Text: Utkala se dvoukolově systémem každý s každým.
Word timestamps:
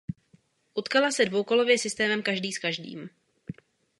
Utkala 0.73 1.11
se 1.11 1.25
dvoukolově 1.25 1.77
systémem 1.77 2.23
každý 2.23 2.51
s 2.53 2.59
každým. 2.59 3.09